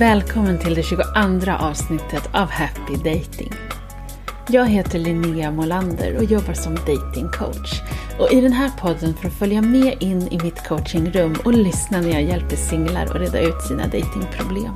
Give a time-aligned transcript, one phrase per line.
[0.00, 1.02] Välkommen till det 22
[1.58, 3.52] avsnittet av Happy Dating.
[4.48, 7.82] Jag heter Linnea Molander och jobbar som datingcoach.
[8.18, 12.00] Och i den här podden får du följa med in i mitt coachingrum och lyssna
[12.00, 14.74] när jag hjälper singlar att reda ut sina datingproblem.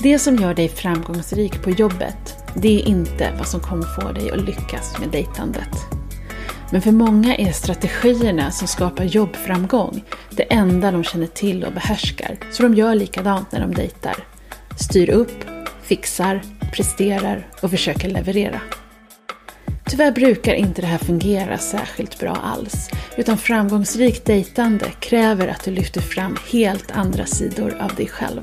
[0.00, 4.30] Det som gör dig framgångsrik på jobbet, det är inte vad som kommer få dig
[4.30, 5.78] att lyckas med dejtandet.
[6.72, 12.38] Men för många är strategierna som skapar jobbframgång det enda de känner till och behärskar,
[12.52, 14.33] så de gör likadant när de dejtar.
[14.78, 15.44] Styr upp,
[15.82, 16.42] fixar,
[16.72, 18.60] presterar och försöker leverera.
[19.86, 25.70] Tyvärr brukar inte det här fungera särskilt bra alls, utan framgångsrikt dejtande kräver att du
[25.70, 28.40] lyfter fram helt andra sidor av dig själv.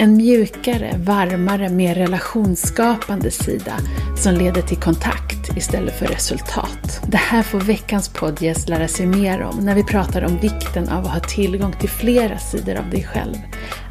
[0.00, 3.72] En mjukare, varmare, mer relationsskapande sida
[4.16, 7.00] som leder till kontakt istället för resultat.
[7.06, 11.04] Det här får veckans poddgäst lära sig mer om när vi pratar om vikten av
[11.04, 13.34] att ha tillgång till flera sidor av dig själv.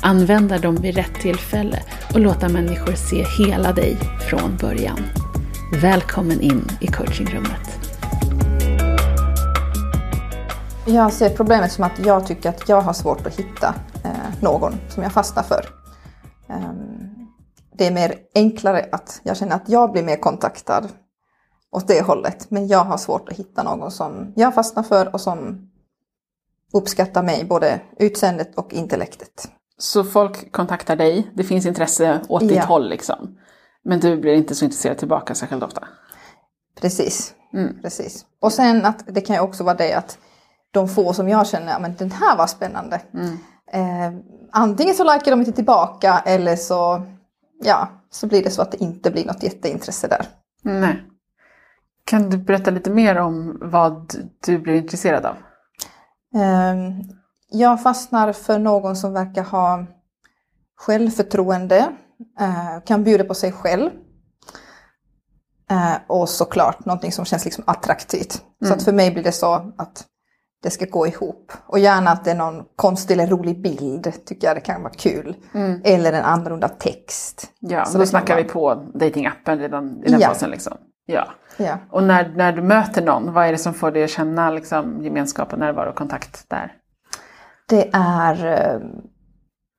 [0.01, 1.79] Använda dem vid rätt tillfälle
[2.13, 3.97] och låta människor se hela dig
[4.29, 4.99] från början.
[5.81, 7.79] Välkommen in i coachingrummet.
[10.85, 14.73] Jag ser problemet som att jag tycker att jag har svårt att hitta eh, någon
[14.89, 15.65] som jag fastnar för.
[17.77, 20.87] Det är mer enklare att jag känner att jag blir mer kontaktad
[21.71, 22.51] åt det hållet.
[22.51, 25.69] Men jag har svårt att hitta någon som jag fastnar för och som
[26.73, 29.51] uppskattar mig, både utseendet och intellektet.
[29.77, 33.37] Så folk kontaktar dig, det finns intresse åt ditt håll liksom?
[33.83, 35.87] Men du blir inte så intresserad tillbaka särskilt ofta?
[36.81, 37.33] Precis.
[37.53, 37.81] Mm.
[37.81, 38.25] Precis.
[38.41, 40.17] Och sen att det kan ju också vara det att
[40.71, 43.01] de få som jag känner, men den här var spännande.
[43.13, 43.37] Mm.
[43.71, 44.19] Eh,
[44.51, 47.01] antingen så likar de inte tillbaka eller så,
[47.63, 50.27] ja, så blir det så att det inte blir något jätteintresse där.
[50.61, 51.03] Nej.
[52.05, 54.13] Kan du berätta lite mer om vad
[54.45, 55.35] du blir intresserad av?
[56.41, 56.75] Eh,
[57.49, 59.85] jag fastnar för någon som verkar ha
[60.77, 61.89] självförtroende,
[62.39, 63.91] eh, kan bjuda på sig själv.
[65.69, 68.43] Eh, och såklart någonting som känns liksom attraktivt.
[68.61, 68.69] Mm.
[68.69, 70.05] Så att för mig blir det så att
[70.63, 71.51] det ska gå ihop.
[71.67, 74.93] Och gärna att det är någon konstig eller rolig bild, tycker jag det kan vara
[74.93, 75.35] kul.
[75.53, 75.81] Mm.
[75.83, 77.51] Eller en annorlunda text.
[77.59, 78.43] Ja, så då snackar vara...
[78.43, 80.27] vi på datingappen redan i den ja.
[80.27, 80.49] fasen.
[80.49, 80.77] Liksom.
[81.05, 81.27] Ja.
[81.57, 81.77] ja.
[81.91, 85.03] Och när, när du möter någon, vad är det som får dig att känna liksom,
[85.03, 86.73] gemenskap och närvaro och kontakt där?
[87.69, 88.81] Det är eh,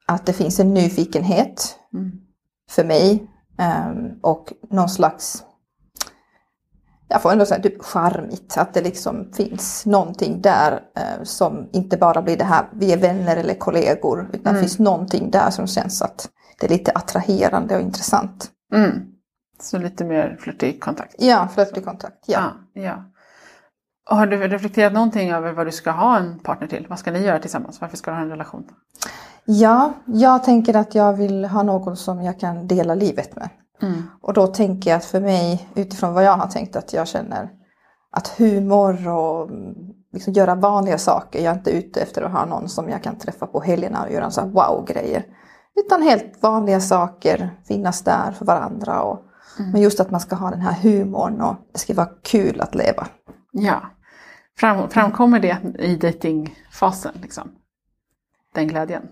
[0.06, 2.12] att det finns en nyfikenhet mm.
[2.70, 3.28] för mig.
[3.58, 5.44] Eh, och någon slags
[7.08, 11.96] jag får ändå säga typ charmigt, att det liksom finns någonting där eh, som inte
[11.96, 14.54] bara blir det här, vi är vänner eller kollegor, utan mm.
[14.54, 16.28] det finns någonting där som känns att
[16.60, 18.50] det är lite attraherande och intressant.
[18.74, 18.90] Mm.
[19.60, 21.14] Så lite mer flörtig kontakt?
[21.18, 22.52] Ja, flörtig kontakt, ja.
[22.72, 23.04] ja, ja.
[24.16, 26.86] har du reflekterat någonting över vad du ska ha en partner till?
[26.88, 27.80] Vad ska ni göra tillsammans?
[27.80, 28.64] Varför ska du ha en relation?
[29.44, 33.48] Ja, jag tänker att jag vill ha någon som jag kan dela livet med.
[33.82, 34.02] Mm.
[34.20, 37.50] Och då tänker jag att för mig, utifrån vad jag har tänkt, att jag känner
[38.10, 39.50] att humor och
[40.12, 43.18] liksom göra vanliga saker, jag är inte ute efter att ha någon som jag kan
[43.18, 45.26] träffa på helgerna och göra så wow-grejer.
[45.76, 49.02] Utan helt vanliga saker, finnas där för varandra.
[49.02, 49.20] Och,
[49.58, 49.70] mm.
[49.70, 52.74] Men just att man ska ha den här humorn och det ska vara kul att
[52.74, 53.06] leva.
[53.52, 53.80] Ja.
[54.58, 57.50] Fram, framkommer det i datingfasen, liksom?
[58.54, 59.02] Den glädjen?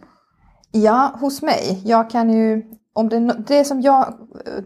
[0.71, 1.83] Ja, hos mig.
[1.85, 2.63] Jag kan ju
[2.97, 4.15] om det, det som jag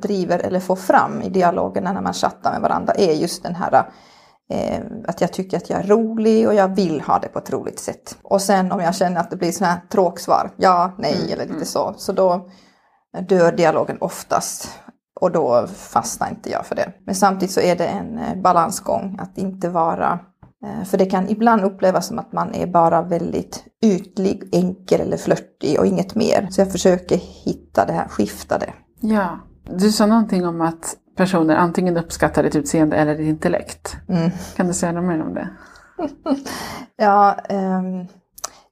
[0.02, 3.84] driver eller får fram i dialogerna när man chattar med varandra är just den här
[4.52, 7.50] eh, att jag tycker att jag är rolig och jag vill ha det på ett
[7.50, 8.18] roligt sätt.
[8.22, 11.42] Och sen om jag känner att det blir sådana här tråksvar, ja, nej mm, eller
[11.42, 11.64] lite mm.
[11.64, 12.48] så, så då
[13.28, 14.68] dör dialogen oftast.
[15.20, 16.92] Och då fastnar inte jag för det.
[17.06, 20.29] Men samtidigt så är det en eh, balansgång att inte vara Eh,
[20.86, 25.78] för det kan ibland upplevas som att man är bara väldigt ytlig, enkel eller flörtig
[25.78, 26.48] och inget mer.
[26.50, 28.72] Så jag försöker hitta det här, skifta det.
[29.00, 33.96] Ja, du sa någonting om att personer antingen uppskattar ditt utseende eller ditt intellekt.
[34.08, 34.30] Mm.
[34.56, 35.48] Kan du säga något mer om det?
[36.96, 38.06] ja, um,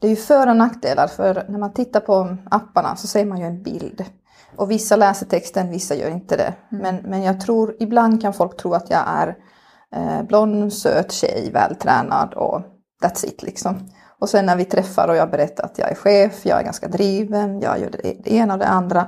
[0.00, 1.06] det är ju för och nackdelar.
[1.06, 4.05] För när man tittar på apparna så ser man ju en bild.
[4.56, 6.55] Och vissa läser texten, vissa gör inte det.
[6.73, 6.82] Mm.
[6.82, 9.37] Men, men jag tror, ibland kan folk tro att jag är
[9.94, 12.62] eh, blond, söt tjej, vältränad och
[13.05, 13.88] that's it liksom.
[14.20, 16.88] Och sen när vi träffar och jag berättar att jag är chef, jag är ganska
[16.88, 19.06] driven, jag gör det ena och det andra.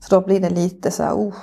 [0.00, 1.34] Så då blir det lite så här, oh,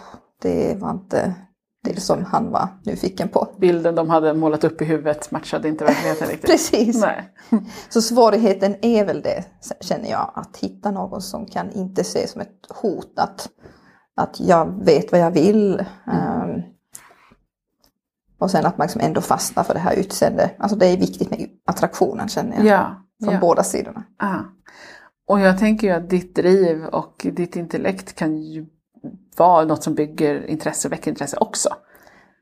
[0.42, 1.36] det var inte
[1.84, 3.48] det som han var nyfiken på.
[3.60, 6.50] Bilden de hade målat upp i huvudet matchade inte verkligheten riktigt.
[6.50, 7.06] Precis.
[7.90, 9.44] Så svårigheten är väl det,
[9.82, 13.50] känner jag, att hitta någon som kan inte se som ett hot att,
[14.16, 15.86] att jag vet vad jag vill.
[16.08, 16.50] Mm.
[16.50, 16.64] Um,
[18.40, 20.56] och sen att man liksom ändå fastnar för det här utseendet.
[20.60, 22.66] Alltså det är viktigt med attraktionen känner jag.
[22.66, 23.40] Ja, från ja.
[23.40, 24.04] båda sidorna.
[24.18, 24.40] Ah.
[25.28, 28.66] Och jag tänker ju att ditt driv och ditt intellekt kan ju
[29.38, 31.70] vara något som bygger intresse, väcker intresse också.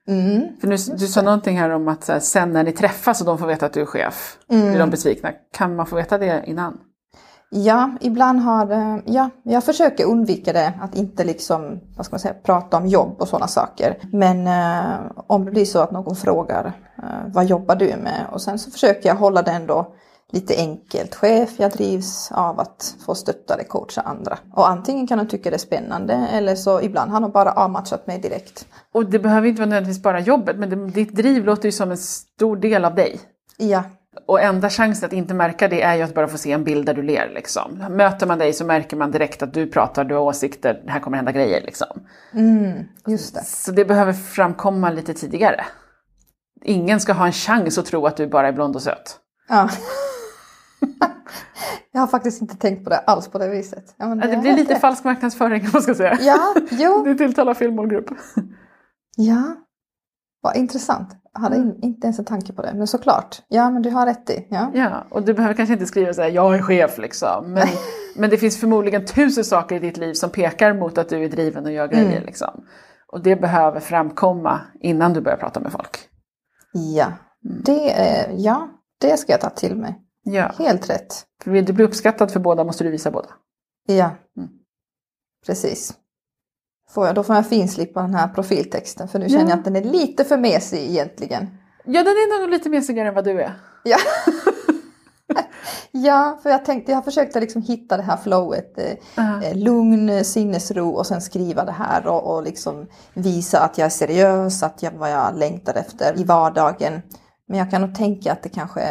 [0.07, 0.41] Mm.
[0.61, 3.37] För nu, du sa någonting här om att här, sen när ni träffas och de
[3.37, 4.67] får veta att du är chef, Mm.
[4.67, 5.31] blir de besvikna.
[5.53, 6.77] Kan man få veta det innan?
[7.49, 12.19] Ja, ibland har eh, ja, jag försöker undvika det, att inte liksom, vad ska man
[12.19, 13.97] säga, prata om jobb och sådana saker.
[14.11, 16.65] Men eh, om det blir så att någon frågar,
[16.97, 18.25] eh, vad jobbar du med?
[18.31, 19.93] Och sen så försöker jag hålla det ändå
[20.31, 21.15] lite enkelt.
[21.15, 24.37] Chef, jag drivs av att få stötta eller coacha andra.
[24.53, 28.07] Och antingen kan de tycka det är spännande eller så ibland har de bara avmatchat
[28.07, 28.67] mig direkt.
[28.93, 31.91] Och det behöver inte vara nödvändigtvis bara jobbet, men det, ditt driv låter ju som
[31.91, 33.19] en stor del av dig.
[33.57, 33.83] Ja,
[34.25, 36.85] Och enda chansen att inte märka det är ju att bara få se en bild
[36.85, 37.31] där du ler.
[37.35, 37.83] Liksom.
[37.89, 40.99] Möter man dig så märker man direkt att du pratar, du har åsikter, det här
[40.99, 41.61] kommer hända grejer.
[41.61, 41.87] Liksom.
[42.33, 43.43] mm, just det.
[43.45, 45.65] Så det behöver framkomma lite tidigare.
[46.63, 49.17] Ingen ska ha en chans att tro att du bara är blond och söt.
[49.49, 49.69] Ja.
[51.91, 53.95] jag har faktiskt inte tänkt på det alls på det viset.
[53.97, 54.81] Ja, Det, det blir lite rätt.
[54.81, 56.17] falsk marknadsföring kan man ska säga.
[56.21, 57.03] Ja, jo.
[57.05, 58.05] Det tilltalar fel målgrupp.
[59.17, 59.55] Ja,
[60.47, 61.09] vad intressant.
[61.33, 62.73] Jag hade in, inte ens en tanke på det.
[62.73, 64.47] Men såklart, ja men du har rätt i.
[64.49, 64.71] Ja.
[64.73, 67.51] Ja, och du behöver kanske inte skriva så här, jag är chef liksom.
[67.53, 67.67] Men,
[68.15, 71.29] men det finns förmodligen tusen saker i ditt liv som pekar mot att du är
[71.29, 72.11] driven och gör grejer.
[72.11, 72.23] Mm.
[72.25, 72.63] Liksom.
[73.11, 75.97] Och det behöver framkomma innan du börjar prata med folk.
[76.73, 77.07] Ja,
[77.41, 78.67] det, är, ja,
[79.01, 80.01] det ska jag ta till mig.
[80.23, 81.25] Ja, Helt rätt.
[81.43, 83.29] för vill du bli uppskattad för båda måste du visa båda.
[83.87, 84.49] Ja, Mm.
[85.45, 85.93] precis.
[86.89, 89.49] Får jag, då får jag finslipa den här profiltexten för nu känner Ja.
[89.49, 91.47] jag att den är lite för mesig egentligen.
[91.85, 93.53] Ja, den är nog lite mesigare än vad du är.
[93.83, 93.97] Ja.
[95.91, 98.77] ja, för jag tänkte, jag försökte liksom hitta det här flowet.
[98.77, 103.85] Eh, eh, lugn, sinnesro och sen skriva det här och, och liksom visa att jag
[103.85, 107.01] är seriös, att jag, vad jag längtar efter i vardagen.
[107.47, 108.81] Men jag kan nog tänka att det kanske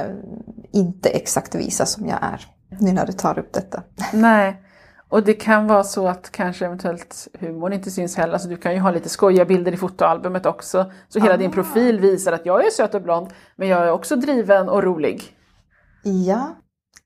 [0.72, 2.46] inte exakt visar som jag är.
[2.80, 3.82] Nu när du tar upp detta.
[4.12, 4.62] Nej,
[5.08, 8.38] och det kan vara så att kanske eventuellt humorn inte syns heller.
[8.38, 10.92] Så du kan ju ha lite skojiga bilder i fotoalbumet också.
[11.08, 11.54] Så hela din Ah.
[11.54, 15.22] profil visar att jag är söt och blond, men jag är också driven och rolig.
[16.26, 16.56] Ja,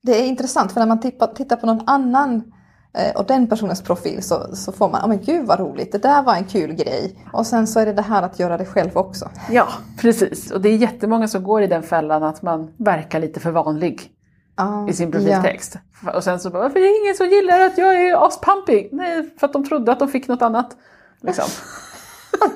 [0.02, 2.52] det är intressant för när man tittar, på någon annan
[2.94, 5.98] eh, och den personens profil så, så får man, ja men gud vad roligt, det
[5.98, 7.26] där var en kul grej.
[7.32, 9.30] Och sen så är det det här att göra det själv också.
[9.50, 9.68] Ja,
[10.00, 10.50] precis.
[10.50, 14.10] Och det är jättemånga som går i den fällan att man verkar lite för vanlig
[14.60, 15.76] Ah, i sin profiltext.
[16.14, 18.88] Och sen så bara, varför är det ingen som gillar att jag är aspampig?
[18.92, 20.76] Nej, för att de trodde att de fick något annat.
[21.20, 21.44] Liksom.
[22.40, 22.48] Ja,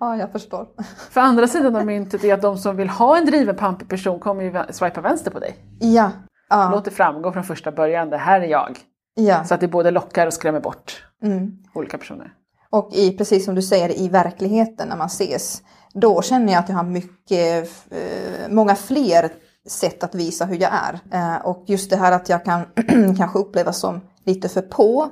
[0.00, 0.66] ja, jag förstår.
[1.10, 4.20] För andra sidan av myntet är att de som vill ha en driven pampig person
[4.20, 5.56] kommer ju swipa vänster på dig.
[5.80, 6.10] Ja,
[6.48, 8.78] ja, Låt det framgå från första början, det här är jag.
[9.14, 9.44] ja.
[9.44, 11.50] Så att det både lockar och skrämmer bort Mm.
[11.74, 12.32] olika personer.
[12.70, 15.62] Och i, precis som du säger, i verkligheten när man ses,
[15.94, 19.30] då känner jag att jag har mycket, eh, många fler
[19.68, 21.00] sätt att visa hur jag är.
[21.12, 22.66] Eh, och just det här att jag kan
[23.16, 25.10] kanske upplevas som lite för på.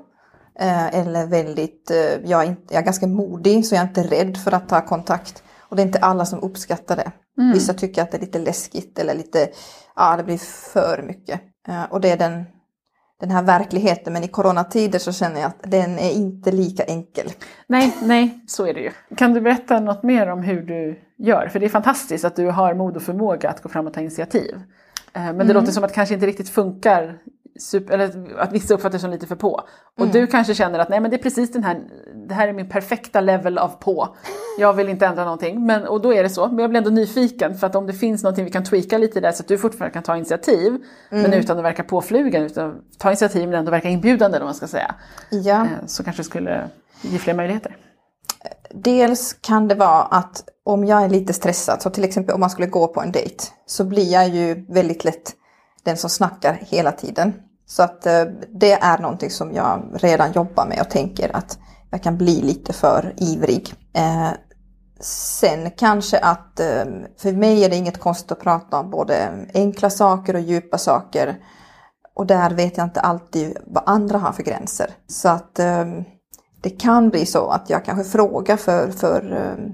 [0.59, 4.03] Eh, eller väldigt, eh, jag, är inte, jag är ganska modig så jag är inte
[4.03, 5.43] rädd för att ta kontakt.
[5.59, 7.13] Och det är inte alla som uppskattar det.
[7.55, 9.49] Vissa tycker att det är lite läskigt eller lite,
[9.97, 10.39] ja det blir
[10.73, 11.41] för mycket.
[11.91, 12.45] Och det är den,
[13.21, 14.13] den här verkligheten.
[14.13, 17.33] Men i coronatider så känner jag att den är inte lika enkel.
[17.67, 18.91] Nej, nej, så är det ju.
[19.17, 21.49] Kan du berätta något mer om hur du gör?
[21.49, 24.01] För det är fantastiskt att du har mod och förmåga att gå fram och ta
[24.01, 24.55] initiativ.
[25.13, 27.19] Eh, Men det låter som att det kanske inte riktigt funkar,
[27.61, 29.61] super, eller att vissa uppfattar det som lite för på.
[29.99, 31.81] Och du kanske känner att nej men det är precis den här,
[32.29, 34.17] det här är min perfekta level av på.
[34.59, 36.47] Jag vill inte ändra någonting, men, och då är det så.
[36.49, 39.21] Men jag blir ändå nyfiken för att om det finns någonting vi kan tweaka lite
[39.21, 40.79] där så att du fortfarande kan ta initiativ,
[41.11, 44.55] men utan att verka påflugen, utan att ta initiativ men ändå verka inbjudande vad man
[44.55, 44.95] ska säga.
[45.31, 45.61] Ja.
[45.61, 46.65] Eh, Så kanske det skulle
[47.03, 47.77] ge fler möjligheter.
[48.71, 52.51] Dels kan det vara att om jag är lite stressad, så till exempel om man
[52.51, 55.33] skulle gå på en dejt, så blir jag ju väldigt lätt
[55.83, 57.35] den som snackar hela tiden.
[57.67, 61.59] Så att eh, det är någonting som jag redan jobbar med och tänker att
[61.91, 63.75] jag kan bli lite för ivrig.
[63.93, 64.31] Eh,
[65.01, 66.85] sen kanske att eh,
[67.19, 71.37] för mig är det inget konstigt att prata om både enkla saker och djupa saker.
[72.15, 74.91] Och där vet jag inte alltid vad andra har för gränser.
[75.07, 75.85] Så att eh,
[76.61, 79.73] det kan bli så att jag kanske frågar för, för eh,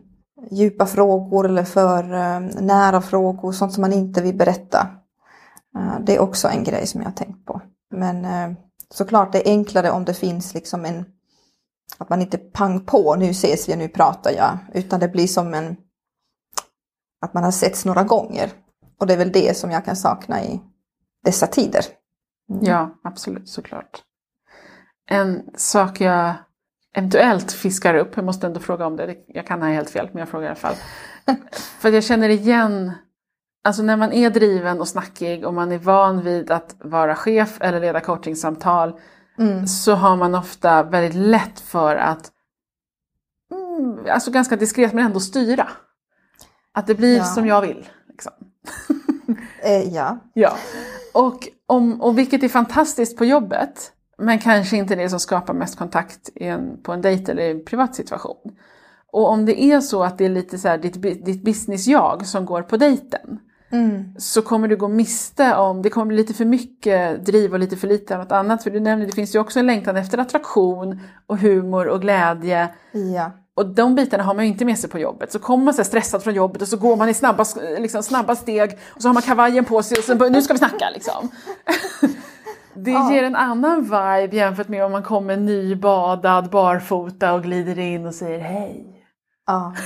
[0.50, 4.88] djupa frågor eller för eh, nära frågor, sånt som man inte vill berätta.
[5.76, 7.60] Eh, det är också en grej som jag har tänkt på.
[7.90, 8.56] Men eh,
[8.90, 11.04] såklart det är enklare om det finns liksom en
[11.98, 15.54] att man inte pang på, nu ses vi, nu pratar jag, utan det blir som
[15.54, 15.76] en
[17.20, 18.52] att man har setts några gånger.
[19.00, 20.60] Och det är väl det som jag kan sakna i
[21.24, 21.84] dessa tider.
[22.50, 22.64] Mm.
[22.64, 24.02] Ja, absolut, såklart.
[25.10, 26.34] En sak jag
[26.94, 30.18] eventuellt fiskar upp, jag måste ändå fråga om det, jag kan ha helt fel, men
[30.20, 30.74] jag frågar i alla fall.
[31.78, 32.92] För jag känner igen
[33.66, 37.56] Alltså när man är driven och snackig och man är van vid att vara chef
[37.60, 39.00] eller leda coachingsamtal
[39.38, 39.66] Mm.
[39.66, 42.30] så har man ofta väldigt lätt för att,
[43.52, 45.68] mm, alltså ganska diskret men ändå styra.
[46.72, 47.24] Att det blir Ja.
[47.24, 47.88] som jag vill.
[48.08, 48.32] Liksom.
[49.62, 50.18] Eh, ja.
[50.34, 50.56] Ja.
[51.14, 55.78] Och, om, och vilket är fantastiskt på jobbet, men kanske inte det som skapar mest
[55.78, 58.56] kontakt en, på en dejt eller i en privat situation.
[59.12, 62.46] Och om det är så att det är lite så här, ditt, ditt business-jag som
[62.46, 63.38] går på dejten,
[63.72, 64.14] Mm.
[64.18, 67.76] så kommer du gå miste om, det kommer bli lite för mycket driv och lite
[67.76, 68.62] för lite av något annat.
[68.62, 72.68] För du nämnde, det finns ju också en längtan efter attraktion och humor och glädje.
[72.92, 73.30] Ja.
[73.54, 75.32] Och de bitarna har man ju inte med sig på jobbet.
[75.32, 77.44] Så kommer man så stressad från jobbet och så går man i snabba,
[77.78, 80.52] liksom, snabba steg och så har man kavajen på sig och så börjar, nu ska
[80.52, 81.28] vi snacka liksom.
[82.76, 83.12] Det Ja.
[83.12, 88.14] ger en annan vibe jämfört med om man kommer nybadad, barfota och glider in och
[88.14, 88.86] säger hej.
[89.46, 89.74] Ja.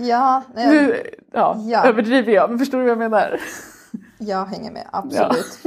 [0.00, 1.84] Ja, nej, Nu ja, Ja.
[1.84, 3.40] överdriver jag, men förstår du vad jag menar?
[4.18, 5.58] jag hänger med, absolut.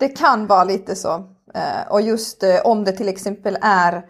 [0.00, 1.14] Det kan vara lite så.
[1.54, 4.02] Eh, Och just eh, om det till exempel är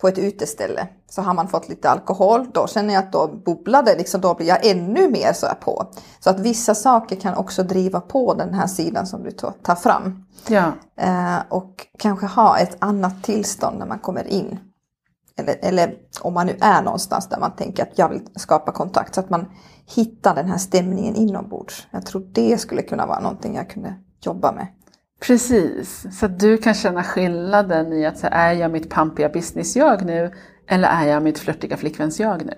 [0.00, 3.82] på ett uteställe så har man fått lite alkohol, då känner jag att då bubblar
[3.82, 5.86] det, liksom, då blir jag ännu mer så här på.
[6.20, 10.24] Så att vissa saker kan också driva på den här sidan som du tar fram.
[10.48, 14.58] Ja, Eh, och kanske ha ett annat tillstånd när man kommer in.
[15.36, 19.14] Eller, eller om man nu är någonstans där man tänker att jag vill skapa kontakt
[19.14, 19.46] så att man
[19.86, 21.86] hittar den här stämningen inombords.
[21.90, 24.66] Jag tror det skulle kunna vara någonting jag kunde jobba med.
[25.20, 26.06] Precis.
[26.18, 30.32] Så att du kan känna skillnaden i att så är jag mitt pampiga business-jag nu
[30.68, 32.54] eller är jag mitt flörtiga flickväns-jag nu?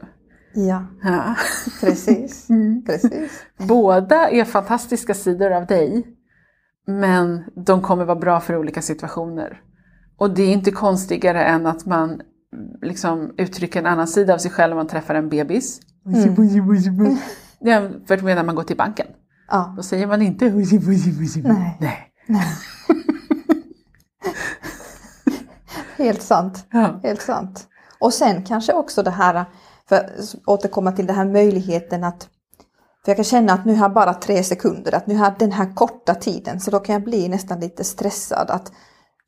[0.54, 1.34] Ja, Ja.
[1.80, 2.48] precis.
[2.86, 3.42] precis.
[3.58, 6.06] Båda är fantastiska sidor av dig,
[6.86, 9.60] men de kommer vara bra för olika situationer.
[10.18, 12.20] Och det är inte konstigare än att man
[12.82, 15.80] liksom uttrycker en annan sida av sig själv om man träffar en bebis.
[17.60, 19.06] Jämfört med när man går till banken.
[19.50, 20.46] Ja, Då säger man inte
[21.54, 21.76] Nej.
[21.80, 22.09] Nej.
[25.96, 26.66] helt sant.
[26.70, 27.00] Ja.
[27.02, 27.66] Helt sant.
[28.00, 29.44] Och sen kanske också det här,
[29.88, 32.28] för att återkomma till den här möjligheten att
[33.04, 35.38] för jag kan känna att nu har jag bara tre sekunder, att nu har jag
[35.38, 38.72] den här korta tiden, så då kan jag bli nästan lite stressad att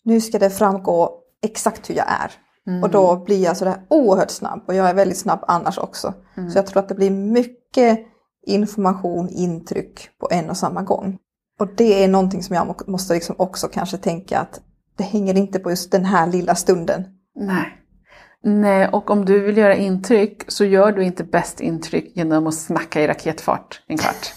[0.05, 1.11] nu ska det framgå
[1.43, 2.33] exakt hur jag är.
[2.83, 6.15] Och då blir jag sådär oerhört snabb och jag är väldigt snabb annars också.
[6.53, 7.99] Så jag tror att det blir mycket
[8.47, 11.19] information, intryck på en och samma gång.
[11.61, 14.61] Och det är någonting som jag må- måste liksom också kanske tänka att
[14.97, 17.05] det hänger inte på just den här lilla stunden.
[17.35, 17.79] Nej.
[18.45, 22.55] Nej, och om du vill göra intryck så gör du inte bäst intryck genom att
[22.55, 24.33] snacka i raketfart en kvart.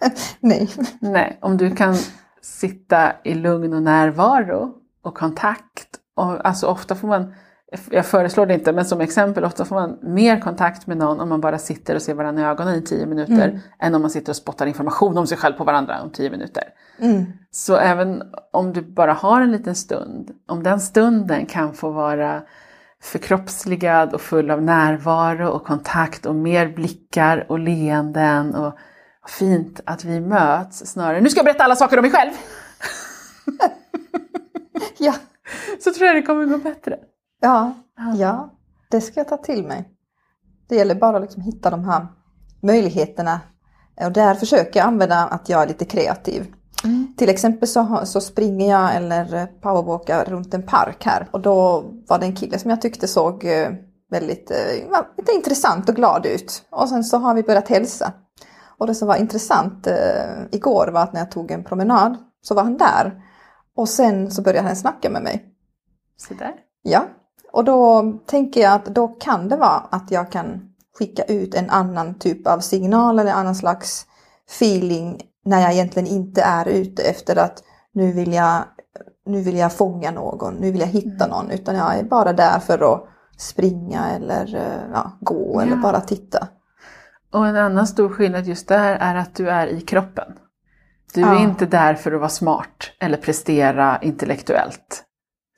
[0.40, 0.68] Nej.
[1.00, 1.96] Nej, om du kan
[2.42, 5.88] sitta i lugn och närvaro och kontakt.
[6.16, 7.34] Och, alltså ofta får man,
[7.90, 11.28] jag föreslår det inte, men som exempel, ofta får man mer kontakt med någon om
[11.28, 14.32] man bara sitter och ser varandra i ögonen i tio minuter än om man sitter
[14.32, 16.62] och spottar information om sig själv på varandra om tio minuter.
[16.98, 17.24] Mm.
[17.50, 22.42] Så även om du bara har en liten stund, om den stunden kan få vara
[23.02, 28.78] förkroppsligad och full av närvaro och kontakt och mer blickar och leenden och
[29.26, 31.20] fint att vi möts snarare.
[31.20, 32.32] Nu ska jag berätta alla saker om mig själv!
[34.98, 35.14] Ja.
[35.80, 36.98] Så tror jag det kommer gå bättre.
[37.42, 37.74] Ja.
[38.16, 38.50] ja,
[38.90, 39.88] det ska jag ta till mig.
[40.68, 42.06] Det gäller bara att liksom hitta de här
[42.60, 43.40] möjligheterna.
[44.04, 46.54] Och där försöker jag använda att jag är lite kreativ.
[47.16, 52.18] Till exempel så, så springer jag eller powerwalkar runt en park här och då var
[52.18, 53.70] det en kille som jag tyckte såg eh,
[54.10, 56.64] väldigt eh, lite intressant och glad ut.
[56.70, 58.12] Och sen så har vi börjat hälsa.
[58.78, 62.54] Och det som var intressant eh, igår var att när jag tog en promenad så
[62.54, 63.22] var han där.
[63.76, 65.44] Och sen så började han snacka med mig.
[66.16, 66.54] Så där.
[66.82, 67.04] Ja,
[67.52, 70.68] och då tänker jag att då kan det vara att jag kan
[70.98, 74.06] skicka ut en annan typ av signal eller annan slags
[74.50, 78.62] feeling när jag egentligen inte är ute efter att nu vill jag,
[79.26, 82.58] nu vill jag fånga någon, nu vill jag hitta någon, utan jag är bara där
[82.58, 85.82] för att springa eller eh, ja, gå eller Ja.
[85.82, 86.48] bara titta.
[87.32, 90.32] Och en annan stor skillnad just där är att du är i kroppen.
[91.14, 91.40] Du är Ja.
[91.40, 95.04] inte där för att vara smart eller prestera intellektuellt.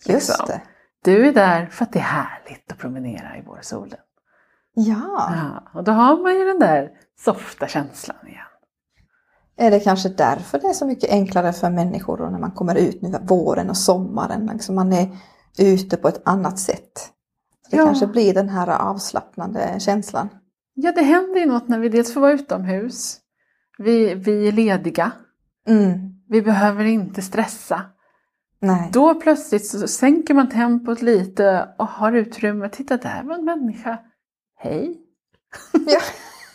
[0.07, 0.47] Just liksom.
[0.47, 0.61] det.
[1.05, 3.99] Du är där för att det är härligt att promenera i vårsolen.
[4.75, 6.91] Ja, Ja, och då har man ju den där
[7.25, 8.41] softa känslan igen.
[9.57, 12.75] är det kanske därför det är så mycket enklare för människor då när man kommer
[12.75, 14.47] ut nu våren och sommaren.
[14.53, 15.17] Liksom man är
[15.59, 17.11] ute på ett annat sätt.
[17.71, 17.85] Det Ja.
[17.87, 20.29] kanske blir den här avslappnande känslan.
[20.75, 23.19] Ja, det händer ju något när vi dels får vara utomhus.
[23.79, 25.13] Vi, vi är lediga.
[25.69, 25.99] Mm.
[26.29, 27.83] Vi behöver inte stressa.
[28.67, 28.89] Nej.
[28.93, 32.69] Då plötsligt så sänker man tempot lite och har utrymme.
[32.69, 33.99] Titta, där var en människa.
[34.59, 34.97] Hej!
[35.73, 36.01] Ja.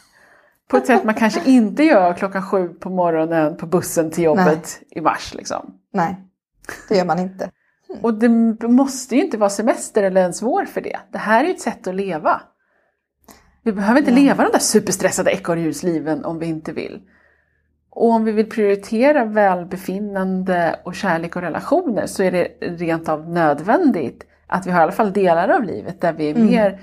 [0.70, 4.82] På ett sätt man kanske inte gör klockan sju på morgonen på bussen till jobbet
[4.92, 5.34] i mars.
[5.34, 5.74] Liksom.
[5.94, 6.16] Nej,
[6.90, 7.52] det gör man inte.
[8.02, 8.30] Och det
[8.68, 11.00] måste ju inte vara semester eller ens vår för det.
[11.12, 12.42] Det här är ju ett sätt att leva.
[13.64, 14.18] Vi behöver inte Ja.
[14.18, 17.02] leva de där superstressade ekorrhjulsliven om vi inte vill.
[18.00, 23.30] Och om vi vill prioritera välbefinnande och kärlek och relationer så är det rent av
[23.30, 26.48] nödvändigt att vi har i alla fall delar av livet där vi är Mm.
[26.48, 26.82] mer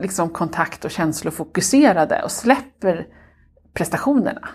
[0.00, 3.06] liksom, kontakt och känslofokuserade och släpper
[3.74, 4.48] prestationerna.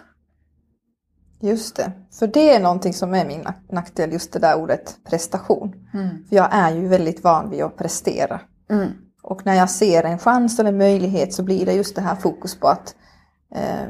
[1.41, 5.73] Just det, för det är någonting som är min nackdel, just det där ordet prestation.
[5.93, 6.09] Mm.
[6.29, 8.41] För jag är ju väldigt van vid att prestera.
[8.69, 8.89] Mm.
[9.21, 12.59] Och när jag ser en chans eller möjlighet så blir det just det här fokus
[12.59, 12.95] på att
[13.55, 13.87] eh,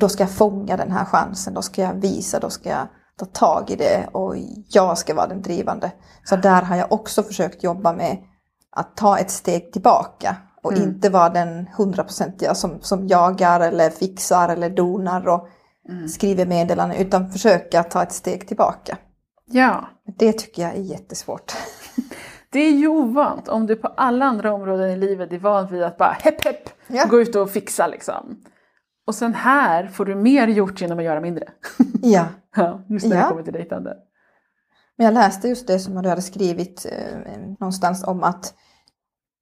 [0.00, 2.86] då ska jag fånga den här chansen, då ska jag visa, då ska jag
[3.18, 4.34] ta tag i det och
[4.68, 5.92] jag ska vara den drivande.
[6.24, 8.18] Så där har jag också försökt jobba med
[8.70, 10.84] att ta ett steg tillbaka och Mm.
[10.88, 15.48] inte vara den hundraprocentiga som, som jagar eller fixar eller donar och
[15.88, 16.08] Mm.
[16.08, 18.98] skriver meddelanden utan försöka ta ett steg tillbaka.
[19.44, 19.88] Ja,
[20.18, 21.52] Det tycker jag är jättesvårt.
[22.52, 25.82] det är ju ovant om du på alla andra områden i livet är van vid
[25.82, 27.04] att bara hepp hepp Ja.
[27.10, 28.36] gå ut och fixa liksom.
[29.06, 31.44] Och sen här får du mer gjort genom att göra mindre.
[32.02, 32.26] Ja.
[32.56, 33.28] Ja, just när det Ja.
[33.28, 33.94] kommer till dejtande.
[34.98, 37.18] Men jag läste just det som du hade skrivit eh,
[37.60, 38.54] någonstans om att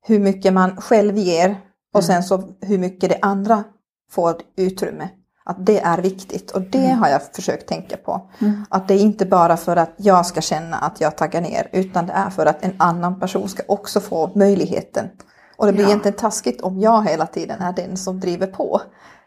[0.06, 1.56] hur mycket man själv ger
[1.94, 3.64] och sen så hur mycket det andra
[4.10, 5.08] får utrymme.
[5.44, 8.30] Att det är viktigt och det har jag försökt tänka på.
[8.68, 12.06] Att det är inte bara för att jag ska känna att jag taggar ner utan
[12.06, 15.08] det är för att en annan person ska också få möjligheten.
[15.56, 15.88] Och det blir Ja.
[15.88, 18.80] egentligen taskigt om jag hela tiden är den som driver på.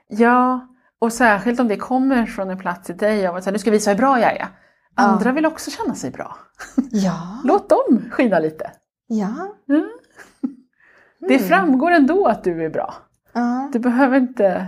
[0.07, 0.67] Ja,
[0.99, 3.67] och särskilt om det kommer från en plats i dig av att säga, nu ska
[3.69, 4.47] jag visa hur bra jag är.
[4.95, 6.35] Andra vill också känna sig bra.
[6.91, 8.71] Ja, Låt dem skina lite.
[9.07, 9.89] ja, Mm.
[11.19, 12.93] Det framgår ändå att du är bra.
[13.33, 13.69] ja.
[13.73, 14.67] Du behöver inte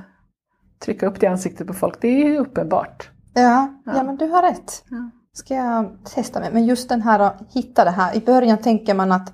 [0.80, 3.10] trycka upp det i ansiktet på folk, det är uppenbart.
[3.34, 3.42] Ja,
[3.86, 3.94] ja.
[3.96, 4.04] Ja.
[4.04, 4.84] men du har rätt.
[4.90, 5.10] Ja.
[5.34, 6.50] Ska jag testa mig?
[6.54, 8.16] Men just den här att hitta det här.
[8.16, 9.34] I början tänker man att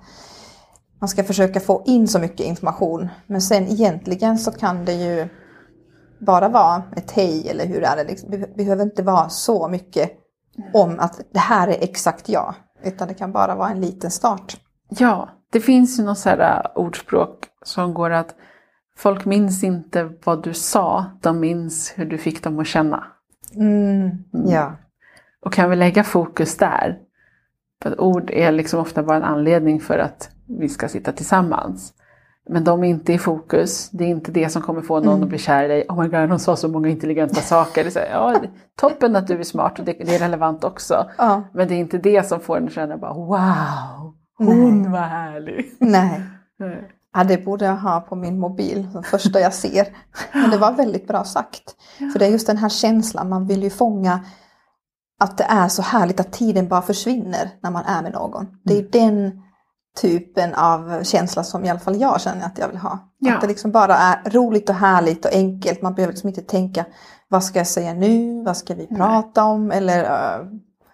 [0.99, 3.07] man ska försöka få in så mycket information.
[3.27, 5.27] Men sen egentligen så kan det ju
[6.19, 8.03] bara vara ett hej eller hur är det?
[8.03, 10.11] Liksom, Det behöver inte vara så mycket
[10.73, 12.53] om att det här är exakt jag.
[12.83, 14.57] Utan det kan bara vara en liten start.
[14.89, 18.35] Ja, det finns ju något så här äh, ordspråk som går att
[18.97, 23.07] folk minns inte vad du sa, de minns hur du fick dem att känna.
[23.55, 24.75] Mm, ja.
[25.41, 26.99] Och kan vi lägga fokus där?
[27.83, 31.93] För ord är liksom ofta bara en anledning för att vi ska sitta tillsammans.
[32.49, 35.23] Men de är inte i fokus, det är inte det som kommer få någon Mm.
[35.23, 35.85] att bli kär i dig.
[35.89, 37.83] Oh my god, hon sa så många intelligenta saker.
[37.83, 38.41] Det är så här, ja,
[38.79, 41.09] toppen att du är smart och det, det är relevant också.
[41.17, 41.43] ja.
[41.53, 44.91] Men det är inte det som får en att känna bara wow, hon Nej.
[44.91, 45.71] var härlig.
[45.79, 46.21] Nej.
[46.59, 46.91] Nej.
[47.13, 49.87] Ja, det borde jag ha på min mobil, det första jag ser.
[50.33, 51.75] Men det var väldigt bra sagt.
[52.13, 54.19] För det är just den här känslan, man vill ju fånga
[55.19, 58.47] att det är så härligt att tiden bara försvinner när man är med någon.
[58.63, 59.41] Det är den
[60.01, 63.13] typen av känsla som i alla fall jag känner att jag vill ha.
[63.17, 63.35] Ja.
[63.35, 65.81] Att det liksom bara är roligt och härligt och enkelt.
[65.81, 66.85] Man behöver liksom inte tänka
[67.27, 70.45] vad ska jag säga nu, vad ska vi prata om eller eh,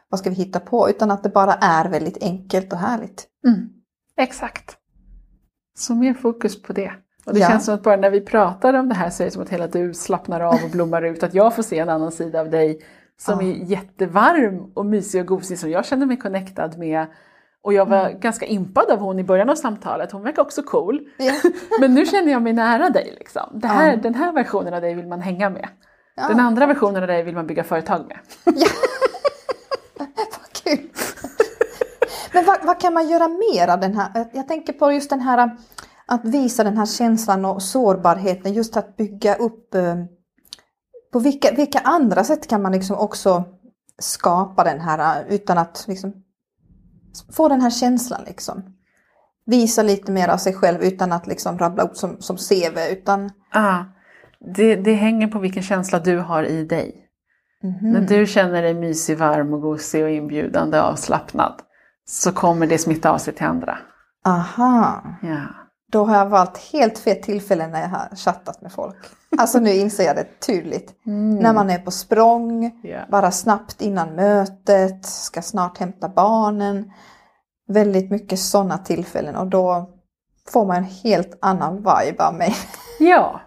[0.10, 0.90] vad ska vi hitta på.
[0.90, 3.28] Utan att det bara är väldigt enkelt och härligt.
[3.48, 3.70] Mm.
[4.18, 4.78] Exakt.
[5.78, 6.92] Så mer fokus på det.
[7.26, 7.48] Och det Ja.
[7.48, 9.50] känns som att bara när vi pratar om det här så är det som att
[9.50, 11.24] hela du slappnar av och blommar ut.
[11.24, 12.80] Att jag får se en annan sida av dig
[13.22, 13.48] som Ja.
[13.48, 17.08] är jättevarm och mysig och gosig som jag känner mig connectad med.
[17.64, 18.20] Och jag var Mm.
[18.20, 20.12] ganska impad av hon i början av samtalet.
[20.12, 21.00] Hon verkar också cool.
[21.18, 21.34] Ja.
[21.80, 23.16] Men nu känner jag mig nära dig.
[23.20, 23.60] Liksom.
[23.62, 23.96] Det här, Ja.
[23.98, 25.68] Den här versionen av dig vill man hänga med.
[26.16, 26.28] Ja.
[26.28, 28.18] Den andra versionen av dig vill man bygga företag med.
[29.98, 30.90] Vad kul!
[32.34, 34.26] Men vad, vad kan man göra mer av den här?
[34.34, 35.52] Jag tänker på just den här
[36.06, 39.96] att visa den här känslan och sårbarheten, just att bygga upp eh,
[41.14, 43.44] på vilka, vilka andra sätt kan man liksom också
[44.00, 46.14] skapa den här eh, utan att liksom
[47.36, 48.64] få den här känslan liksom.
[49.46, 53.30] Visa lite mer av sig själv utan att liksom rabbla upp som, som CV utan
[53.54, 53.84] Ah,
[54.56, 57.08] det, det hänger på vilken känsla du har i dig.
[57.82, 61.62] När du känner dig mysig, varm och gosig och inbjudande och avslappnad
[62.06, 63.78] så kommer det smitta av sig till andra.
[64.26, 65.46] aha, Ja.
[65.92, 68.96] Då har jag valt helt fel tillfälle när jag har chattat med folk.
[69.38, 70.94] Alltså nu inser jag det tydligt.
[71.42, 73.00] När man är på språng, Ja.
[73.12, 76.92] bara snabbt innan mötet, ska snart hämta barnen.
[77.68, 79.90] Väldigt mycket sådana tillfällen och då
[80.52, 82.56] får man en helt annan vibe av mig.
[83.00, 83.42] ja.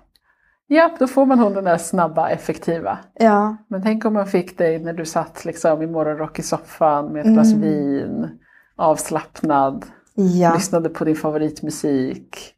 [0.66, 2.98] Ja, då får man hon den där snabba, effektiva.
[3.14, 7.12] Ja, Men tänk om man fick dig när du satt liksom i morgonrock i soffan
[7.12, 7.60] med ett glas Mm.
[7.60, 8.28] vin,
[8.76, 12.54] avslappnad, ja, lyssnade på din favoritmusik.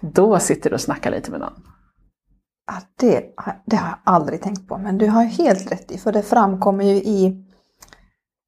[0.00, 1.62] Då sitter du och snackar lite med någon.
[2.66, 3.24] Ja, det,
[3.66, 6.84] det har jag aldrig tänkt på, men du har helt rätt i, för det framkommer
[6.84, 7.26] ju i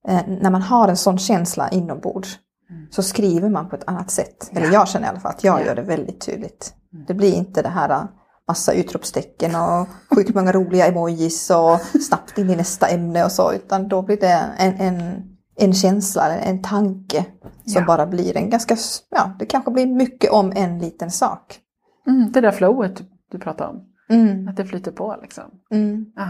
[0.08, 2.38] eh, när man har en sån känsla inombords
[2.70, 2.86] Mm.
[2.90, 4.50] så skriver man på ett annat sätt.
[4.52, 4.72] Eller Ja.
[4.72, 5.64] jag känner i alla fall att jag Ja.
[5.66, 6.74] gör det väldigt tydligt.
[6.92, 7.04] Mm.
[7.08, 8.04] Det blir inte det här eh,
[8.48, 13.52] massa utropstecken och sjukt många roliga emojis och snabbt in i nästa ämne och så,
[13.52, 15.22] utan då blir det en, en,
[15.56, 17.24] en känsla, en tanke
[17.66, 17.84] som Ja.
[17.86, 18.76] bara blir en ganska,
[19.10, 21.58] ja, det kanske blir mycket om en liten sak.
[22.06, 23.84] Mm, det där flowet du, pratar om.
[24.08, 25.44] Mm, Att det flyter på liksom.
[25.70, 26.28] mm, Ja.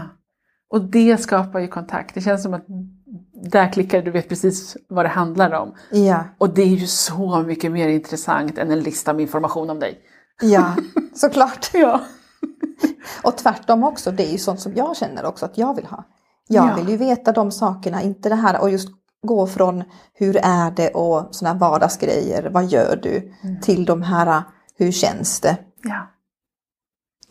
[0.69, 2.15] Och det skapar ju kontakt.
[2.15, 2.65] Det känns som att
[3.51, 5.73] där klickar du vet precis vad det handlar om.
[5.91, 9.79] ja, Och det är ju så mycket mer intressant än en lista med information om
[9.79, 9.99] dig.
[10.41, 10.75] ja,
[11.13, 11.69] såklart.
[11.73, 12.01] Ja.
[13.23, 16.03] Och tvärtom också, det är ju sånt som jag känner också att jag vill ha.
[16.47, 16.75] Jag Ja.
[16.75, 18.89] vill ju veta de sakerna, inte det här och just
[19.23, 19.83] gå från
[20.13, 23.61] hur är det och sådana vardagsgrejer, vad gör du, Mm.
[23.61, 24.43] till de här
[24.77, 26.07] hur känns det ja.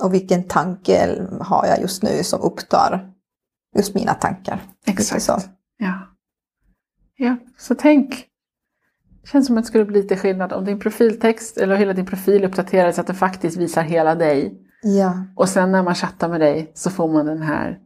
[0.04, 3.12] och vilken tanke har jag just nu som upptar
[3.76, 4.62] just mina tankar.
[4.86, 5.22] Exakt.
[5.22, 5.38] så.
[5.78, 6.08] Ja.
[7.16, 8.26] ja, så tänk.
[9.22, 12.06] Det känns som att det skulle bli lite skillnad om din profiltext eller hela din
[12.06, 14.58] profil uppdateras så att det faktiskt visar hela dig.
[14.82, 17.78] Ja, Och sen när man chattar med dig så får man den här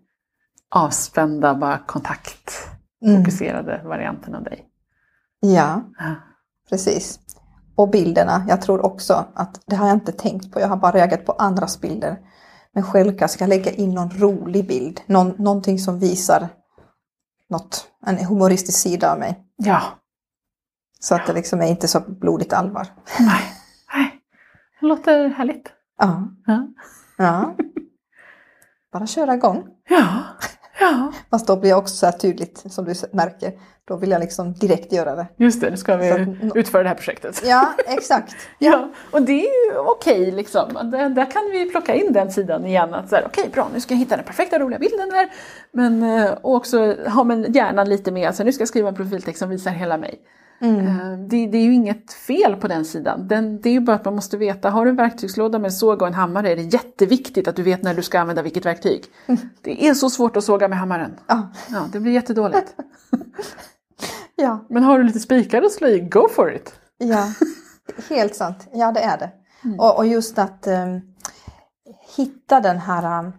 [0.71, 3.89] avspända, bara kontaktfokuserade mm.
[3.89, 4.69] varianten av dig.
[5.41, 6.15] ja, Ja.
[6.69, 7.21] precis.
[7.75, 10.93] Och bilderna, jag tror också att det har jag inte tänkt på, jag har bara
[10.93, 12.19] reagerat på andras bilder.
[12.73, 16.49] Men självklart ska jag lägga in någon rolig bild, någon, någonting som visar
[17.49, 19.45] något, en humoristisk sida av mig.
[19.57, 19.83] ja.
[21.01, 22.87] Så att det liksom är inte så blodigt allvar.
[23.21, 23.43] Nej.
[23.95, 24.21] Nej.
[24.81, 25.73] Det låter härligt.
[25.99, 26.69] Ja, Ja.
[27.19, 27.57] ja.
[28.93, 29.65] Bara köra igång.
[29.89, 30.23] Ja.
[30.81, 31.13] Ja.
[31.31, 33.53] Fast då blir jag också så här tydligt, som du märker.
[33.89, 35.27] Då vill jag liksom direkt göra det.
[35.37, 37.43] Just det, nu ska vi Så- utföra det här projektet.
[37.47, 38.37] Ja, exakt.
[38.59, 40.69] Ja, och det är ju okej liksom.
[40.93, 42.95] Där, där kan vi plocka in den sidan igen.
[42.95, 45.29] Att så här, okej bra, nu ska jag hitta den perfekta roliga bilden där.
[45.73, 48.95] Men eh, och också ha men hjärnan lite med, alltså nu ska jag skriva en
[48.95, 50.19] profiltext som visar hela mig.
[50.61, 50.87] Mm.
[50.87, 53.29] Eh, Det, det är ju inget fel på den sidan.
[53.29, 55.73] Den, det är ju bara att man måste veta, har du en verktygslåda med en
[55.73, 58.67] såg och en hammare är det jätteviktigt att du vet när du ska använda vilket
[58.67, 59.05] verktyg.
[59.63, 61.17] Det är så svårt att såga med hammaren.
[61.27, 62.75] Ja, Ja, det blir jättedåligt.
[64.37, 66.75] ja, Men har du lite spikar och slöj, go for it!
[66.99, 67.33] ja.
[68.09, 68.69] Helt sant.
[68.73, 69.31] Ja, det är det.
[69.79, 71.01] Och, och just att um,
[72.17, 73.21] hitta den här...
[73.21, 73.33] Um,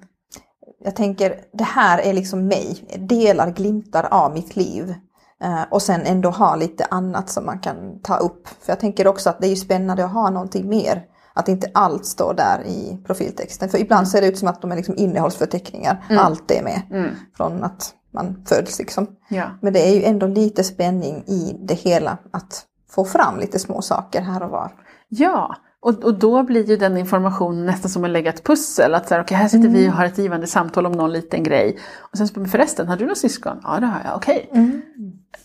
[0.79, 2.85] jag tänker, det här är liksom mig.
[2.99, 4.95] Delar, glimtar av mitt liv.
[5.43, 8.47] Eh, och sen ändå ha lite annat som man kan ta upp.
[8.47, 11.03] För jag tänker också att det är ju spännande att ha någonting mer.
[11.33, 13.69] Att inte allt står där i profiltexten.
[13.69, 16.05] För ibland ser det ut som att de är liksom innehållsförteckningar.
[16.09, 16.81] Allt är med.
[16.91, 17.09] Mm.
[17.37, 19.07] Från att man föds liksom.
[19.27, 19.45] Ja.
[19.61, 22.17] Men det är ju ändå lite spänning i det hela.
[22.31, 24.71] Att få fram lite små saker här och var.
[25.09, 28.93] Ja, och, och då blir ju den informationen nästan som att lägga ett pussel.
[28.93, 31.43] Att så här, okej, här sitter vi och har ett givande samtal om någon liten
[31.43, 31.77] grej.
[32.11, 33.59] Och sen så, förresten, har du några syskon?
[33.63, 34.15] Ja, det har jag.
[34.15, 34.49] Okej.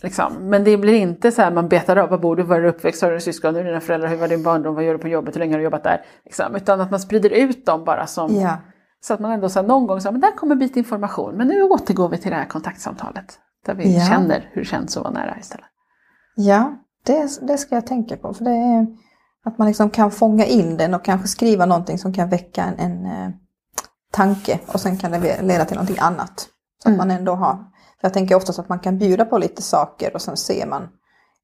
[0.03, 0.33] Liksom.
[0.40, 2.68] Men det blir inte så här, man betar av, var bor du, var är du
[2.68, 4.99] uppväxt, har du syskon, hur är dina föräldrar, hur var din barndom, vad gör du
[4.99, 6.05] på jobbet, hur länge har du jobbat där?
[6.25, 6.57] Liksom.
[6.57, 8.57] Utan att man sprider ut dem bara som, Ja,
[9.01, 11.35] så att man ändå så här, någon gång säger, men där kommer en bit information,
[11.37, 13.38] men nu återgår vi till det här kontaktsamtalet.
[13.66, 14.05] Där vi Ja.
[14.05, 15.66] känner hur det känns att vara nära istället.
[16.37, 16.75] ja
[17.07, 18.35] det, det ska jag tänka på.
[18.35, 18.87] För det är
[19.44, 22.78] att man liksom kan fånga in den och kanske skriva någonting som kan väcka en,
[22.78, 23.31] en eh,
[24.11, 24.59] tanke.
[24.66, 26.40] Och sen kan det leda till någonting annat.
[26.83, 26.98] Så att Mm.
[26.98, 27.55] man ändå har.
[28.00, 30.88] För jag tänker oftast att man kan bjuda på lite saker och sen ser man.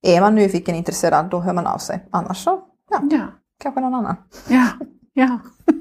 [0.02, 2.08] Är man nyfiken intresserad då hör man av sig.
[2.10, 3.26] Annars så, ja, Ja.
[3.62, 4.16] kanske någon annan.
[4.48, 4.66] Ja,
[5.12, 5.38] ja.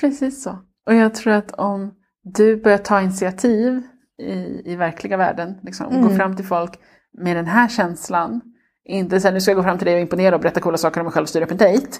[0.00, 0.58] Precis så.
[0.86, 3.82] Och jag tror att om du börjar ta initiativ
[4.22, 6.16] i, i verkliga världen, liksom, och gå Mm.
[6.16, 6.78] fram till folk
[7.18, 8.40] med den här känslan,
[8.88, 10.78] inte så här, nu ska jag gå fram till dig och imponera och berätta coola
[10.78, 11.98] saker om mig själv och styra upp en dejt,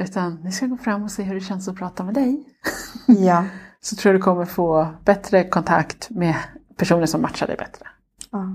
[0.00, 2.44] utan ni ska gå fram och se hur det känns att prata med dig.
[3.06, 3.44] Ja.
[3.80, 6.34] Så tror jag du kommer få bättre kontakt med
[6.76, 7.86] personer som matchar dig bättre.
[8.30, 8.46] Ja.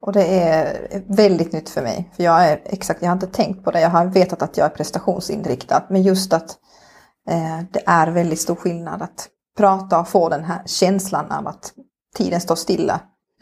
[0.00, 2.10] Och det är väldigt nytt för mig.
[2.16, 3.80] För jag är exakt, jag har inte tänkt på det.
[3.80, 5.82] Jag har vetat att jag är prestationsinriktad.
[5.88, 6.50] Men just att
[7.28, 11.72] eh, det är väldigt stor skillnad att prata och få den här känslan av att
[12.16, 13.00] tiden står stilla.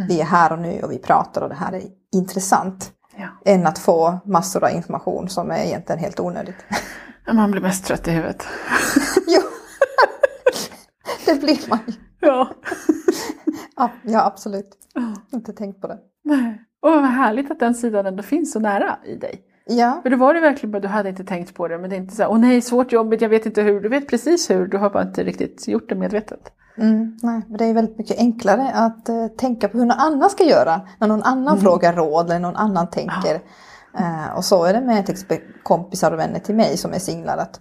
[0.08, 2.90] Vi är här och nu och vi pratar och det här är intressant.
[3.16, 3.52] Ja.
[3.52, 6.56] Än att få massor av information som är egentligen helt onödigt.
[7.32, 8.46] Man blir mest trött i huvudet.
[9.26, 9.40] jo,
[11.26, 11.92] det blir man ju.
[12.20, 12.48] Ja.
[14.02, 14.76] Ja, absolut.
[15.32, 15.98] Inte tänkt på det.
[16.24, 16.62] Nej.
[16.82, 19.42] Och vad härligt att den sidan ändå finns så nära i dig.
[19.66, 21.96] Ja, För då var det verkligen bara, du hade inte tänkt på det, men det
[21.96, 23.80] är inte så här, åh nej, svårt jobbigt, jag vet inte hur.
[23.80, 26.52] Du vet precis hur, du har bara inte riktigt gjort det medvetet.
[26.78, 30.44] Mm, nej, det är väldigt mycket enklare att eh, tänka på hur någon annan ska
[30.44, 30.80] göra.
[30.98, 33.34] När någon annan frågar råd eller någon annan tänker.
[33.98, 36.98] Eh, och så är det med till exempel kompisar och vänner till mig som är
[36.98, 37.36] singlar.
[37.36, 37.60] Att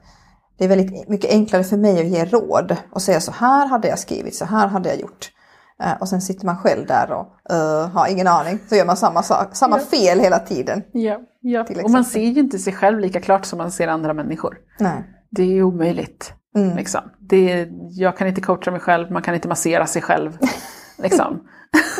[0.58, 3.88] det är väldigt mycket enklare för mig att ge råd och säga så här hade
[3.88, 5.32] jag skrivit, så här hade jag gjort.
[5.84, 8.60] Eh, och sen sitter man själv där och uh, har ingen aning.
[8.70, 9.86] Så gör man samma, sak, samma ja.
[9.86, 10.84] fel hela tiden.
[10.92, 11.66] Ja, ja.
[11.84, 14.58] och man ser ju inte sig själv lika klart som man ser andra människor.
[14.80, 15.04] Nej.
[15.30, 16.34] Det är ju omöjligt.
[16.56, 16.78] Mm.
[16.78, 17.02] Liksom.
[17.20, 20.38] Det jag kan inte coacha mig själv, man kan inte massera sig själv.
[20.98, 21.48] liksom.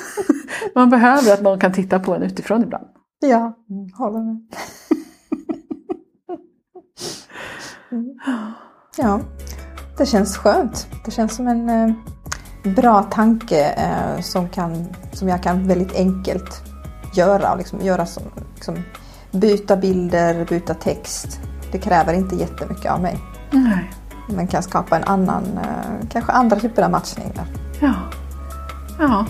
[0.76, 2.88] man behöver att någon kan titta på en utifrån ibland.
[3.20, 3.54] Ja,
[3.98, 4.38] håller med.
[7.92, 8.06] Mm.
[8.98, 9.20] Ja,
[9.98, 10.88] det känns skönt.
[11.06, 11.96] Det känns som en eh,
[12.76, 16.62] bra tanke eh, som, kan, som jag kan väldigt enkelt
[17.16, 17.52] göra.
[17.52, 18.24] Och liksom göra som,
[18.56, 18.76] liksom,
[19.32, 21.40] byta bilder, byta text.
[21.72, 23.20] Det kräver inte jättemycket av mig.
[23.52, 23.92] Nej.
[24.28, 27.46] Men kan skapa en annan, eh, kanske andra typer av matchningar.
[27.80, 27.94] Ja.
[29.00, 29.26] Ja.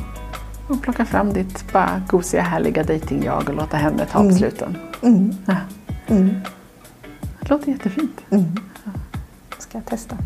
[0.67, 4.31] Och plocka fram ditt bara gosiga härliga dejting-jag och låta henne ta mm.
[4.31, 4.77] besluten.
[5.01, 5.35] Mm.
[5.45, 5.55] Ja.
[6.07, 6.35] Mm.
[7.39, 8.21] Det låter jättefint.
[8.29, 8.55] Mm.
[9.57, 10.17] Ska jag testa.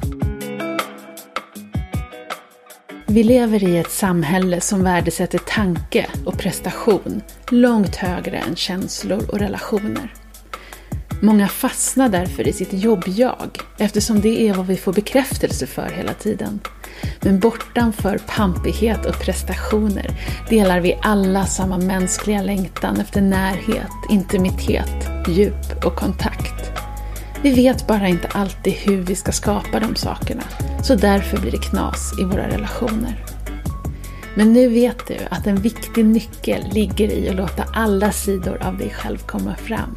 [3.09, 9.39] Vi lever i ett samhälle som värdesätter tanke och prestation långt högre än känslor och
[9.39, 10.13] relationer.
[11.21, 16.13] Många fastnar därför i sitt jobb-jag eftersom det är vad vi får bekräftelse för hela
[16.13, 16.59] tiden.
[17.21, 20.11] Men bortanför pampighet och prestationer
[20.49, 26.71] delar vi alla samma mänskliga längtan efter närhet, intimitet, djup och kontakt.
[27.43, 30.43] Vi vet bara inte alltid hur vi ska skapa de sakerna,
[30.83, 33.25] så därför blir det knas i våra relationer.
[34.35, 38.77] Men nu vet du att en viktig nyckel ligger i att låta alla sidor av
[38.77, 39.95] dig själv komma fram.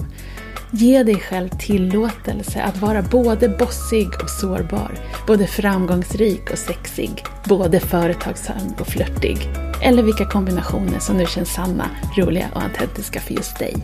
[0.72, 4.90] Ge dig själv tillåtelse att vara både bossig och sårbar,
[5.26, 9.38] både framgångsrik och sexig, både företagsam och flörtig.
[9.83, 13.76] Eller vilka kombinationer som nu känns sanna, roliga och autentiska för just dig.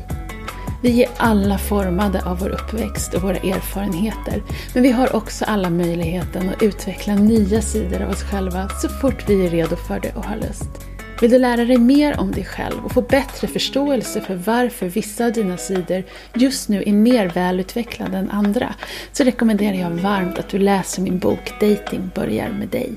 [0.82, 4.42] Vi är alla formade av vår uppväxt och våra erfarenheter,
[4.74, 9.24] men vi har också alla möjligheten att utveckla nya sidor av oss själva så fort
[9.28, 10.95] vi är redo för det och har lust.
[11.20, 15.24] Vill du lära dig mer om dig själv och få bättre förståelse för varför vissa
[15.24, 18.74] av dina sidor just nu är mer välutvecklade än andra
[19.12, 22.92] så rekommenderar jag varmt att du läser min bok Dating börjar med dig.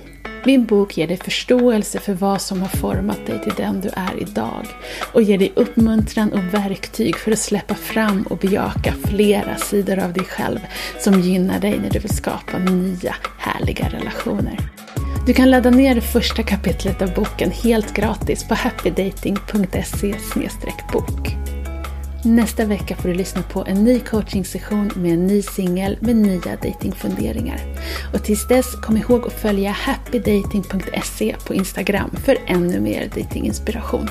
[0.46, 4.22] Min bok ger dig förståelse för vad som har format dig till den du är
[4.22, 4.66] idag
[5.14, 10.14] och ger dig uppmuntran och verktyg för att släppa fram och bejaka flera sidor av
[10.14, 10.60] dig själv
[11.00, 14.79] som gynnar dig när du vill skapa nya härliga relationer.
[15.26, 20.16] Du kan ladda ner det första kapitlet av boken helt gratis på happydating.se
[20.94, 21.36] bok.
[22.24, 26.56] Nästa vecka får du lyssna på en ny coachingsession med en ny singel med nya
[26.64, 27.60] datingfunderingar.
[28.14, 34.10] Och tills dess, kom ihåg att följa happydating.se på Instagram för ännu mer datinginspiration.